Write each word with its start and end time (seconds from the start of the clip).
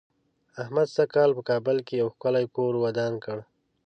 احمد 0.61 0.87
سږ 0.95 1.07
کال 1.15 1.29
په 1.37 1.41
کابل 1.49 1.77
کې 1.87 1.93
یو 2.01 2.07
ښکلی 2.15 2.45
کور 2.55 2.73
ودان 2.83 3.13
کړ. 3.23 3.37